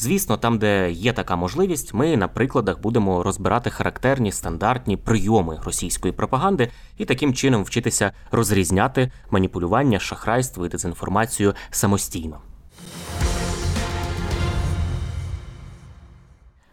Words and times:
Звісно, 0.00 0.36
там, 0.36 0.58
де 0.58 0.90
є 0.90 1.12
така 1.12 1.36
можливість, 1.36 1.94
ми 1.94 2.16
на 2.16 2.28
прикладах 2.28 2.80
будемо 2.80 3.22
розбирати 3.22 3.70
характерні 3.70 4.32
стандартні 4.32 4.96
прийоми 4.96 5.60
російської 5.64 6.12
пропаганди 6.12 6.70
і 6.98 7.04
таким 7.04 7.34
чином 7.34 7.64
вчитися 7.64 8.12
розрізняти 8.30 9.10
маніпулювання, 9.30 9.98
шахрайство 9.98 10.66
і 10.66 10.68
дезінформацію 10.68 11.54
самостійно. 11.70 12.40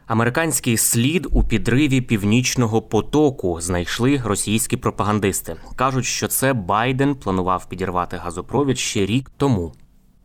Американський 0.08 0.78
слід 0.78 1.28
у 1.32 1.44
підриві 1.44 2.02
північного 2.02 2.82
потоку 2.82 3.62
знайшли 3.62 4.22
російські 4.26 4.78
пропагандисти. 4.78 5.56
кажуть, 5.76 6.06
що 6.06 6.28
це 6.28 6.54
Байден 6.54 7.16
планував 7.16 7.70
підірвати 7.70 8.18
газопровід 8.18 8.78
ще 8.78 9.06
рік 9.06 9.32
тому. 9.38 9.74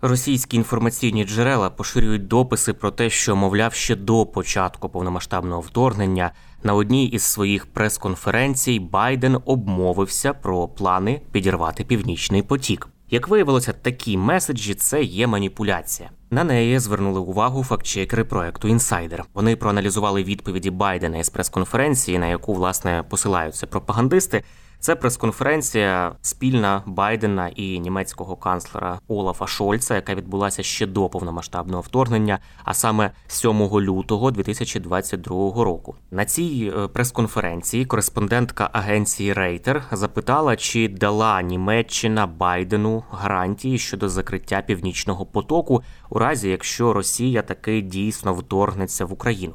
Російські 0.02 0.56
інформаційні 0.56 1.24
джерела 1.24 1.70
поширюють 1.70 2.28
дописи 2.28 2.72
про 2.72 2.90
те, 2.90 3.10
що, 3.10 3.36
мовляв, 3.36 3.74
ще 3.74 3.96
до 3.96 4.26
початку 4.26 4.88
повномасштабного 4.88 5.60
вторгнення 5.60 6.30
на 6.62 6.74
одній 6.74 7.06
із 7.06 7.22
своїх 7.22 7.66
прес-конференцій 7.66 8.80
Байден 8.80 9.38
обмовився 9.44 10.32
про 10.32 10.68
плани 10.68 11.20
підірвати 11.32 11.84
північний 11.84 12.42
потік. 12.42 12.88
Як 13.10 13.28
виявилося, 13.28 13.72
такі 13.72 14.16
меседжі 14.16 14.74
це 14.74 15.02
є 15.02 15.26
маніпуляція. 15.26 16.10
На 16.30 16.44
неї 16.44 16.78
звернули 16.78 17.20
увагу 17.20 17.64
фактчекери 17.64 18.24
проекту 18.24 18.68
Інсайдер. 18.68 19.24
Вони 19.34 19.56
проаналізували 19.56 20.24
відповіді 20.24 20.70
Байдена 20.70 21.18
із 21.18 21.30
прес-конференції, 21.30 22.18
на 22.18 22.26
яку 22.26 22.54
власне 22.54 23.04
посилаються 23.08 23.66
пропагандисти. 23.66 24.42
Це 24.80 24.96
прес-конференція 24.96 26.12
спільна 26.22 26.82
Байдена 26.86 27.48
і 27.48 27.80
німецького 27.80 28.36
канцлера 28.36 29.00
Олафа 29.08 29.46
Шольца, 29.46 29.94
яка 29.94 30.14
відбулася 30.14 30.62
ще 30.62 30.86
до 30.86 31.08
повномасштабного 31.08 31.82
вторгнення, 31.82 32.38
а 32.64 32.74
саме 32.74 33.10
7 33.26 33.62
лютого 33.62 34.30
2022 34.30 35.64
року. 35.64 35.94
На 36.10 36.24
цій 36.24 36.72
е, 36.76 36.88
прес-конференції 36.88 37.84
кореспондентка 37.84 38.70
агенції 38.72 39.32
Рейтер 39.32 39.84
запитала, 39.92 40.56
чи 40.56 40.88
дала 40.88 41.42
Німеччина 41.42 42.26
Байдену 42.26 43.04
гарантії 43.10 43.78
щодо 43.78 44.08
закриття 44.08 44.62
північного 44.62 45.26
потоку, 45.26 45.82
у 46.10 46.18
разі 46.18 46.48
якщо 46.48 46.92
Росія 46.92 47.42
таки 47.42 47.80
дійсно 47.80 48.34
вторгнеться 48.34 49.04
в 49.04 49.12
Україну. 49.12 49.54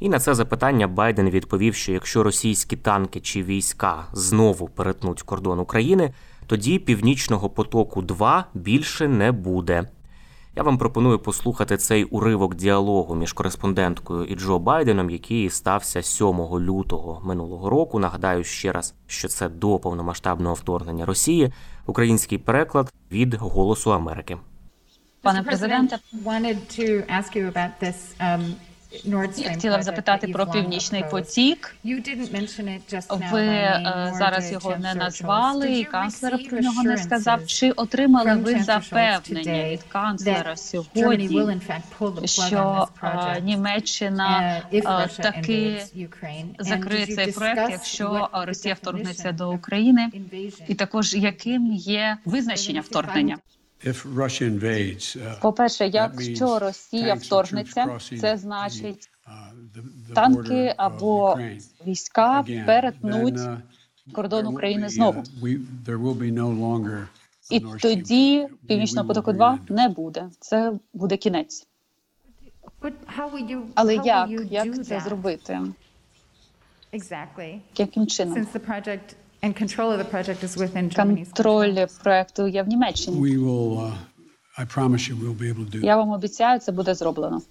І 0.00 0.08
на 0.08 0.18
це 0.18 0.34
запитання 0.34 0.88
Байден 0.88 1.30
відповів, 1.30 1.74
що 1.74 1.92
якщо 1.92 2.22
російські 2.22 2.76
танки 2.76 3.20
чи 3.20 3.42
війська 3.42 4.04
знову 4.12 4.68
перетнуть 4.68 5.22
кордон 5.22 5.58
України, 5.58 6.12
тоді 6.46 6.78
північного 6.78 7.50
потоку 7.50 8.02
2 8.02 8.44
більше 8.54 9.08
не 9.08 9.32
буде. 9.32 9.88
Я 10.56 10.62
вам 10.62 10.78
пропоную 10.78 11.18
послухати 11.18 11.76
цей 11.76 12.04
уривок 12.04 12.54
діалогу 12.54 13.14
між 13.14 13.32
кореспонденткою 13.32 14.24
і 14.24 14.34
Джо 14.34 14.58
Байденом, 14.58 15.10
який 15.10 15.50
стався 15.50 16.02
7 16.02 16.26
лютого 16.60 17.20
минулого 17.24 17.70
року. 17.70 17.98
Нагадаю 17.98 18.44
ще 18.44 18.72
раз, 18.72 18.94
що 19.06 19.28
це 19.28 19.48
до 19.48 19.78
повномасштабного 19.78 20.54
вторгнення 20.54 21.06
Росії. 21.06 21.52
Український 21.86 22.38
переклад 22.38 22.92
від 23.12 23.34
Голосу 23.34 23.92
Америки. 23.92 24.36
Пане 25.22 25.42
президенте, 25.42 25.98
Я 29.36 29.50
хотіла 29.50 29.78
б 29.78 29.82
запитати 29.82 30.28
про 30.28 30.46
північний 30.46 31.04
потік. 31.10 31.76
ви 33.32 33.42
е, 33.42 34.12
зараз 34.18 34.52
його 34.52 34.76
не 34.76 34.94
назвали, 34.94 35.72
і 35.72 35.84
канцлер 35.84 36.48
про 36.48 36.60
нього 36.60 36.82
не 36.82 36.96
сказав. 36.96 37.46
Чи 37.46 37.70
отримали 37.70 38.34
ви 38.34 38.62
запевнення 38.62 39.68
від 39.68 39.82
канцлера 39.82 40.56
сьогодні, 40.56 41.60
що 42.24 42.88
е, 43.02 43.40
Німеччина 43.40 44.62
е, 44.72 45.08
таки 45.16 45.82
закриє 46.58 47.06
цей 47.06 47.32
проект, 47.32 47.70
якщо 47.70 48.28
Росія 48.32 48.74
вторгнеться 48.74 49.32
до 49.32 49.52
України, 49.52 50.10
і 50.68 50.74
також 50.74 51.14
яким 51.14 51.72
є 51.72 52.16
визначення 52.24 52.80
вторгнення? 52.80 53.38
По-перше, 55.40 55.86
якщо 55.86 56.58
Росія 56.58 57.14
вторгнеться, 57.14 57.98
це 58.20 58.36
значить 58.36 59.10
танки 60.14 60.74
або 60.76 61.38
війська 61.86 62.42
перетнуть 62.66 63.40
кордон 64.12 64.46
України 64.46 64.88
знову. 64.88 65.22
І 67.50 67.60
тоді 67.80 68.46
північного 68.68 69.08
потоку 69.08 69.32
2 69.32 69.58
не 69.68 69.88
буде. 69.88 70.30
Це 70.40 70.72
буде 70.94 71.16
кінець. 71.16 71.66
Але 73.74 73.94
як, 73.94 74.28
як 74.50 74.84
це 74.84 75.00
зробити? 75.00 75.60
Яким 77.76 78.06
чином? 78.06 78.34
Контроль 81.26 81.86
проекту 82.02 82.48
є 82.48 82.62
в 82.62 82.68
Німеччині. 82.68 83.38
Я 85.82 85.96
вам 85.96 86.10
обіцяю, 86.10 86.60
це 86.60 86.72
буде 86.72 86.94
зроблено. 86.94 87.42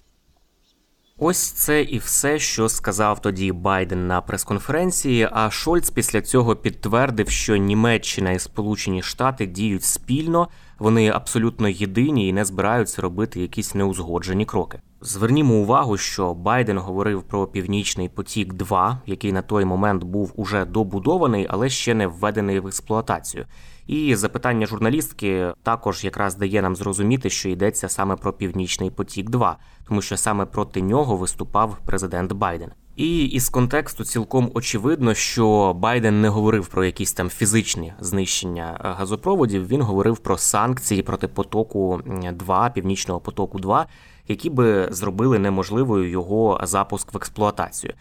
Ось 1.18 1.50
це 1.50 1.82
і 1.82 1.98
все, 1.98 2.38
що 2.38 2.68
сказав 2.68 3.20
тоді 3.20 3.52
Байден 3.52 4.06
на 4.06 4.20
прес-конференції. 4.20 5.28
А 5.32 5.50
Шольц 5.50 5.90
після 5.90 6.22
цього 6.22 6.56
підтвердив, 6.56 7.28
що 7.28 7.56
Німеччина 7.56 8.30
і 8.30 8.38
Сполучені 8.38 9.02
Штати 9.02 9.46
діють 9.46 9.84
спільно, 9.84 10.48
вони 10.78 11.08
абсолютно 11.08 11.68
єдині 11.68 12.28
і 12.28 12.32
не 12.32 12.44
збираються 12.44 13.02
робити 13.02 13.40
якісь 13.40 13.74
неузгоджені 13.74 14.44
кроки. 14.44 14.80
Звернімо 15.00 15.54
увагу, 15.54 15.96
що 15.96 16.34
Байден 16.34 16.78
говорив 16.78 17.22
про 17.22 17.46
північний 17.46 18.08
потік, 18.08 18.54
2 18.54 19.00
який 19.06 19.32
на 19.32 19.42
той 19.42 19.64
момент 19.64 20.04
був 20.04 20.32
уже 20.36 20.64
добудований, 20.64 21.46
але 21.50 21.68
ще 21.68 21.94
не 21.94 22.06
введений 22.06 22.60
в 22.60 22.66
експлуатацію. 22.66 23.46
І 23.86 24.16
запитання 24.16 24.66
журналістки 24.66 25.52
також 25.62 26.04
якраз 26.04 26.36
дає 26.36 26.62
нам 26.62 26.76
зрозуміти, 26.76 27.30
що 27.30 27.48
йдеться 27.48 27.88
саме 27.88 28.16
про 28.16 28.32
північний 28.32 28.90
потік, 28.90 29.30
2 29.30 29.56
тому 29.88 30.02
що 30.02 30.16
саме 30.16 30.46
проти 30.46 30.82
нього 30.82 31.16
виступав 31.16 31.78
президент 31.86 32.32
Байден. 32.32 32.70
І 32.96 33.24
із 33.24 33.48
контексту 33.48 34.04
цілком 34.04 34.50
очевидно, 34.54 35.14
що 35.14 35.74
Байден 35.76 36.20
не 36.20 36.28
говорив 36.28 36.66
про 36.66 36.84
якісь 36.84 37.12
там 37.12 37.28
фізичні 37.28 37.92
знищення 38.00 38.76
газопроводів. 38.98 39.68
Він 39.68 39.82
говорив 39.82 40.18
про 40.18 40.38
санкції 40.38 41.02
проти 41.02 41.28
потоку 41.28 42.00
2 42.32 42.70
північного 42.70 43.20
потоку, 43.20 43.58
2 43.58 43.86
які 44.28 44.50
би 44.50 44.88
зробили 44.90 45.38
неможливою 45.38 46.10
його 46.10 46.60
запуск 46.62 47.14
в 47.14 47.16
експлуатацію. 47.16 47.92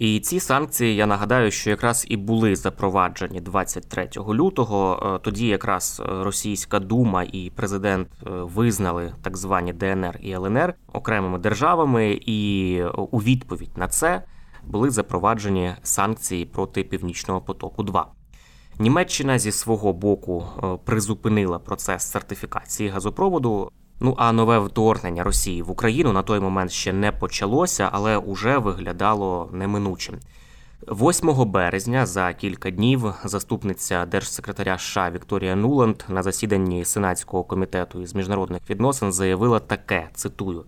І 0.00 0.20
ці 0.20 0.40
санкції, 0.40 0.96
я 0.96 1.06
нагадаю, 1.06 1.50
що 1.50 1.70
якраз 1.70 2.06
і 2.08 2.16
були 2.16 2.56
запроваджені 2.56 3.40
23 3.40 4.08
лютого. 4.28 5.20
Тоді 5.22 5.46
якраз 5.46 6.02
Російська 6.06 6.78
дума 6.78 7.22
і 7.32 7.52
президент 7.56 8.08
визнали 8.26 9.14
так 9.22 9.36
звані 9.36 9.72
ДНР 9.72 10.18
і 10.20 10.32
ЛНР 10.32 10.74
окремими 10.92 11.38
державами, 11.38 12.20
і 12.26 12.82
у 13.10 13.18
відповідь 13.18 13.76
на 13.76 13.88
це 13.88 14.22
були 14.64 14.90
запроваджені 14.90 15.74
санкції 15.82 16.44
проти 16.46 16.82
Північного 16.82 17.40
потоку. 17.40 17.82
2 17.82 18.06
Німеччина 18.78 19.38
зі 19.38 19.52
свого 19.52 19.92
боку 19.92 20.46
призупинила 20.84 21.58
процес 21.58 22.02
сертифікації 22.02 22.88
газопроводу. 22.88 23.70
Ну 24.02 24.14
а 24.18 24.32
нове 24.32 24.58
вторгнення 24.58 25.24
Росії 25.24 25.62
в 25.62 25.70
Україну 25.70 26.12
на 26.12 26.22
той 26.22 26.40
момент 26.40 26.70
ще 26.70 26.92
не 26.92 27.12
почалося, 27.12 27.88
але 27.92 28.16
уже 28.16 28.58
виглядало 28.58 29.48
неминучим. 29.52 30.14
8 30.88 31.50
березня 31.50 32.06
за 32.06 32.32
кілька 32.32 32.70
днів 32.70 33.14
заступниця 33.24 34.06
держсекретаря 34.06 34.78
США 34.78 35.10
Вікторія 35.10 35.56
Нуланд 35.56 36.02
на 36.08 36.22
засіданні 36.22 36.84
Сенатського 36.84 37.44
комітету 37.44 38.02
із 38.02 38.14
міжнародних 38.14 38.70
відносин 38.70 39.12
заявила 39.12 39.58
таке: 39.58 40.08
цитую. 40.14 40.64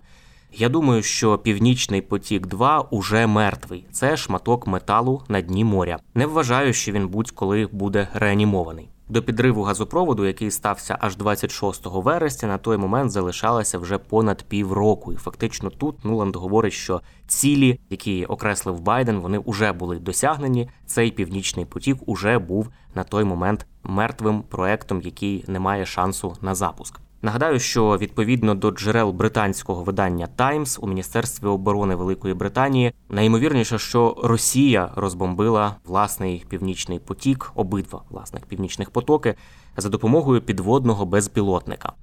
Я 0.55 0.69
думаю, 0.69 1.03
що 1.03 1.37
Північний 1.37 2.01
потік 2.01 2.47
2 2.47 2.81
уже 2.81 3.27
мертвий. 3.27 3.85
Це 3.91 4.17
шматок 4.17 4.67
металу 4.67 5.21
на 5.27 5.41
дні 5.41 5.63
моря. 5.63 5.97
Не 6.15 6.25
вважаю, 6.25 6.73
що 6.73 6.91
він 6.91 7.07
будь-коли 7.07 7.69
буде 7.71 8.07
реанімований. 8.13 8.89
До 9.09 9.23
підриву 9.23 9.63
газопроводу, 9.63 10.25
який 10.25 10.51
стався 10.51 10.97
аж 10.99 11.15
26 11.15 11.81
вересня, 11.85 12.47
на 12.47 12.57
той 12.57 12.77
момент 12.77 13.11
залишалося 13.11 13.77
вже 13.77 13.97
понад 13.97 14.43
півроку. 14.43 15.13
І 15.13 15.15
фактично 15.15 15.69
тут 15.69 16.05
Нуланд 16.05 16.35
говорить, 16.35 16.73
що 16.73 17.01
цілі, 17.27 17.79
які 17.89 18.25
окреслив 18.25 18.79
Байден, 18.79 19.19
вони 19.19 19.43
вже 19.45 19.71
були 19.71 19.99
досягнені. 19.99 20.69
Цей 20.85 21.11
північний 21.11 21.65
потік 21.65 21.97
уже 22.05 22.39
був 22.39 22.69
на 22.95 23.03
той 23.03 23.23
момент 23.23 23.65
мертвим 23.83 24.41
проектом, 24.41 25.01
який 25.01 25.45
не 25.47 25.59
має 25.59 25.85
шансу 25.85 26.35
на 26.41 26.55
запуск. 26.55 26.99
Нагадаю, 27.23 27.59
що 27.59 27.97
відповідно 27.97 28.55
до 28.55 28.71
джерел 28.71 29.11
британського 29.11 29.83
видання 29.83 30.27
Таймс 30.27 30.79
у 30.81 30.87
міністерстві 30.87 31.47
оборони 31.47 31.95
Великої 31.95 32.33
Британії 32.33 32.93
найімовірніше, 33.09 33.79
що 33.79 34.17
Росія 34.23 34.91
розбомбила 34.95 35.75
власний 35.85 36.45
північний 36.49 36.99
потік, 36.99 37.51
обидва 37.55 38.01
власних 38.09 38.45
північних 38.45 38.91
потоки 38.91 39.35
за 39.77 39.89
допомогою 39.89 40.41
підводного 40.41 41.05
безпілотника. 41.05 41.93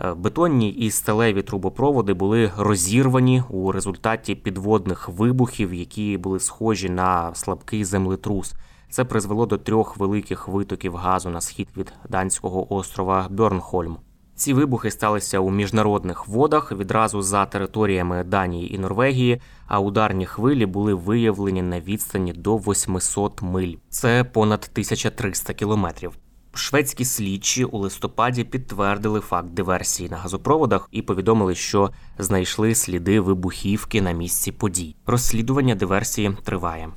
Е, 0.00 0.14
бетонні 0.14 0.68
і 0.68 0.90
сталеві 0.90 1.42
трубопроводи 1.42 2.14
були 2.14 2.52
розірвані 2.56 3.42
у 3.50 3.72
результаті 3.72 4.34
підводних 4.34 5.08
вибухів, 5.08 5.74
які 5.74 6.18
були 6.18 6.40
схожі 6.40 6.90
на 6.90 7.34
слабкий 7.34 7.84
землетрус. 7.84 8.54
Це 8.90 9.04
призвело 9.04 9.46
до 9.46 9.58
трьох 9.58 9.96
великих 9.96 10.48
витоків 10.48 10.96
газу 10.96 11.30
на 11.30 11.40
схід 11.40 11.68
від 11.76 11.92
данського 12.08 12.74
острова 12.74 13.26
Бьорнхольм. 13.30 13.96
Ці 14.44 14.54
вибухи 14.54 14.90
сталися 14.90 15.38
у 15.38 15.50
міжнародних 15.50 16.28
водах 16.28 16.72
відразу 16.72 17.22
за 17.22 17.46
територіями 17.46 18.24
Данії 18.24 18.74
і 18.74 18.78
Норвегії, 18.78 19.40
а 19.66 19.80
ударні 19.80 20.26
хвилі 20.26 20.66
були 20.66 20.94
виявлені 20.94 21.62
на 21.62 21.80
відстані 21.80 22.32
до 22.32 22.56
800 22.56 23.42
миль. 23.42 23.74
Це 23.88 24.24
понад 24.24 24.70
1300 24.72 25.54
кілометрів. 25.54 26.12
Шведські 26.54 27.04
слідчі 27.04 27.64
у 27.64 27.78
листопаді 27.78 28.44
підтвердили 28.44 29.20
факт 29.20 29.48
диверсії 29.48 30.08
на 30.08 30.16
газопроводах 30.16 30.88
і 30.92 31.02
повідомили, 31.02 31.54
що 31.54 31.90
знайшли 32.18 32.74
сліди 32.74 33.20
вибухівки 33.20 34.02
на 34.02 34.12
місці 34.12 34.52
подій. 34.52 34.96
Розслідування 35.06 35.74
диверсії 35.74 36.36
триває. 36.44 36.88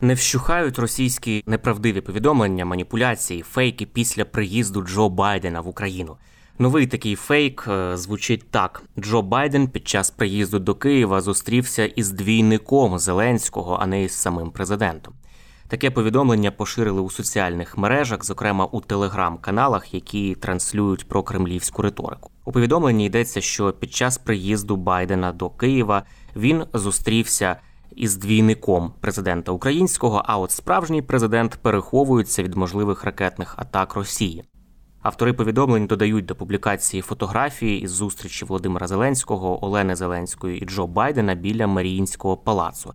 Не 0.00 0.14
вщухають 0.14 0.78
російські 0.78 1.42
неправдиві 1.46 2.00
повідомлення, 2.00 2.64
маніпуляції, 2.64 3.42
фейки 3.42 3.86
після 3.86 4.24
приїзду 4.24 4.82
Джо 4.82 5.08
Байдена 5.08 5.60
в 5.60 5.68
Україну. 5.68 6.16
Новий 6.58 6.86
такий 6.86 7.14
фейк 7.14 7.64
е, 7.68 7.96
звучить 7.96 8.50
так: 8.50 8.82
Джо 8.98 9.22
Байден 9.22 9.68
під 9.68 9.88
час 9.88 10.10
приїзду 10.10 10.58
до 10.58 10.74
Києва 10.74 11.20
зустрівся 11.20 11.86
із 11.86 12.10
двійником 12.10 12.98
Зеленського, 12.98 13.78
а 13.80 13.86
не 13.86 14.02
із 14.02 14.12
самим 14.12 14.50
президентом. 14.50 15.14
Таке 15.68 15.90
повідомлення 15.90 16.50
поширили 16.50 17.00
у 17.00 17.10
соціальних 17.10 17.78
мережах, 17.78 18.24
зокрема 18.24 18.64
у 18.64 18.80
телеграм-каналах, 18.80 19.94
які 19.94 20.34
транслюють 20.34 21.08
про 21.08 21.22
кремлівську 21.22 21.82
риторику. 21.82 22.30
У 22.44 22.52
повідомленні 22.52 23.06
йдеться, 23.06 23.40
що 23.40 23.72
під 23.72 23.94
час 23.94 24.18
приїзду 24.18 24.76
Байдена 24.76 25.32
до 25.32 25.50
Києва 25.50 26.02
він 26.36 26.64
зустрівся 26.74 27.56
із 27.96 28.16
двійником 28.16 28.92
президента 29.00 29.52
українського, 29.52 30.22
а 30.26 30.38
от 30.38 30.50
справжній 30.50 31.02
президент 31.02 31.58
переховується 31.62 32.42
від 32.42 32.54
можливих 32.54 33.04
ракетних 33.04 33.54
атак 33.58 33.94
Росії. 33.94 34.44
Автори 35.02 35.32
повідомлень 35.32 35.86
додають 35.86 36.24
до 36.24 36.34
публікації 36.34 37.02
фотографії 37.02 37.80
із 37.80 37.90
зустрічі 37.90 38.44
Володимира 38.44 38.86
Зеленського, 38.86 39.64
Олени 39.64 39.96
Зеленської 39.96 40.58
і 40.60 40.64
Джо 40.64 40.86
Байдена 40.86 41.34
біля 41.34 41.66
Маріїнського 41.66 42.36
палацу. 42.36 42.94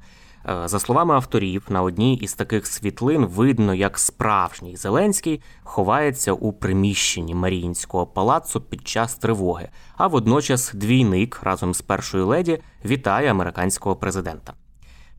Е, 0.49 0.67
за 0.67 0.79
словами 0.79 1.13
авторів, 1.13 1.65
на 1.69 1.81
одній 1.81 2.15
із 2.15 2.33
таких 2.33 2.67
світлин 2.67 3.25
видно, 3.25 3.73
як 3.73 3.97
справжній 3.99 4.77
Зеленський 4.77 5.41
ховається 5.63 6.33
у 6.33 6.53
приміщенні 6.53 7.35
Маріїнського 7.35 8.07
палацу 8.07 8.61
під 8.61 8.88
час 8.88 9.15
тривоги, 9.15 9.69
а 9.97 10.07
водночас 10.07 10.73
двійник 10.73 11.39
разом 11.43 11.73
з 11.73 11.81
першою 11.81 12.27
леді 12.27 12.59
вітає 12.85 13.31
американського 13.31 13.95
президента. 13.95 14.53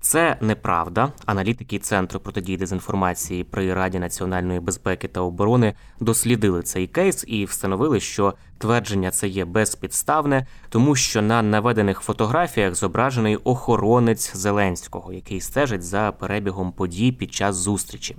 Це 0.03 0.37
неправда. 0.41 1.13
Аналітики 1.27 1.79
Центру 1.79 2.21
протидії 2.21 2.59
дезінформації 2.59 3.45
при 3.45 3.75
Раді 3.75 3.99
національної 3.99 4.61
безпеки 4.61 5.09
та 5.09 5.21
оборони 5.21 5.75
дослідили 6.01 6.63
цей 6.63 6.87
кейс 6.87 7.25
і 7.29 7.45
встановили, 7.45 8.01
що 8.01 8.35
твердження 8.59 9.11
це 9.11 9.29
є 9.29 9.45
безпідставне, 9.45 10.47
тому 10.69 10.97
що 10.97 11.23
на 11.23 11.43
наведених 11.43 12.01
фотографіях 12.01 12.75
зображений 12.75 13.37
охоронець 13.37 14.37
Зеленського, 14.37 15.13
який 15.13 15.41
стежить 15.41 15.83
за 15.83 16.13
перебігом 16.13 16.73
подій 16.73 17.13
під 17.13 17.35
час 17.35 17.57
зустрічі. 17.57 18.17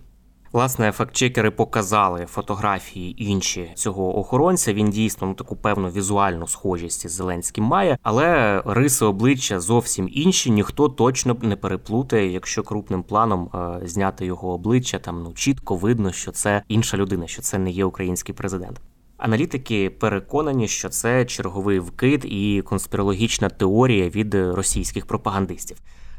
Власне, 0.53 0.91
фактчекери 0.91 1.51
показали 1.51 2.25
фотографії 2.25 3.23
інші 3.23 3.71
цього 3.75 4.19
охоронця. 4.19 4.73
Він 4.73 4.89
дійсно 4.89 5.27
ну, 5.27 5.33
таку 5.33 5.55
певну 5.55 5.89
візуальну 5.89 6.47
схожість 6.47 7.05
із 7.05 7.11
Зеленським 7.11 7.63
має, 7.63 7.97
але 8.03 8.61
риси 8.65 9.05
обличчя 9.05 9.59
зовсім 9.59 10.09
інші. 10.11 10.51
Ніхто 10.51 10.89
точно 10.89 11.37
не 11.41 11.55
переплутає, 11.55 12.31
якщо 12.31 12.63
крупним 12.63 13.03
планом 13.03 13.49
е, 13.55 13.87
зняти 13.87 14.25
його 14.25 14.53
обличчя. 14.53 14.99
Там 14.99 15.23
ну 15.23 15.33
чітко 15.33 15.75
видно, 15.75 16.11
що 16.11 16.31
це 16.31 16.63
інша 16.67 16.97
людина, 16.97 17.27
що 17.27 17.41
це 17.41 17.57
не 17.57 17.71
є 17.71 17.85
український 17.85 18.35
президент. 18.35 18.81
Аналітики 19.17 19.89
переконані, 19.89 20.67
що 20.67 20.89
це 20.89 21.25
черговий 21.25 21.79
вкид 21.79 22.25
і 22.25 22.61
конспірологічна 22.65 23.49
теорія 23.49 24.09
від 24.09 24.35
російських 24.35 25.05
пропагандистів. 25.05 25.77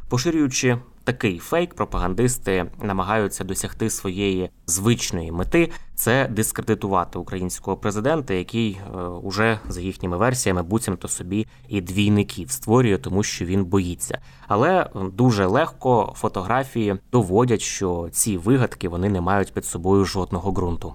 Поширюючи 0.09 0.79
такий 1.05 1.39
фейк, 1.39 1.75
пропагандисти 1.75 2.67
намагаються 2.83 3.45
досягти 3.45 3.91
своєї 3.91 4.51
звичної 4.67 5.33
мети 5.33 5.71
це 5.95 6.29
дискредитувати 6.31 7.19
українського 7.19 7.77
президента, 7.77 8.35
який 8.35 8.73
е, 8.95 8.99
уже 9.03 9.59
за 9.69 9.81
їхніми 9.81 10.17
версіями 10.17 10.63
буцімто 10.63 11.09
собі 11.09 11.47
і 11.69 11.81
двійників 11.81 12.51
створює, 12.51 12.99
тому 12.99 13.23
що 13.23 13.45
він 13.45 13.65
боїться. 13.65 14.19
Але 14.49 14.91
дуже 15.13 15.47
легко 15.47 16.13
фотографії 16.17 16.97
доводять, 17.13 17.61
що 17.61 18.09
ці 18.13 18.37
вигадки 18.37 18.89
вони 18.89 19.09
не 19.09 19.21
мають 19.21 19.53
під 19.53 19.65
собою 19.65 20.05
жодного 20.05 20.53
ґрунту. 20.53 20.95